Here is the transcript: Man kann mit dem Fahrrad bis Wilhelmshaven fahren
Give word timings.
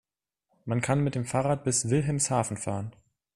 Man 0.65 0.81
kann 0.81 1.03
mit 1.03 1.13
dem 1.13 1.25
Fahrrad 1.25 1.63
bis 1.63 1.91
Wilhelmshaven 1.91 2.57
fahren 2.57 2.91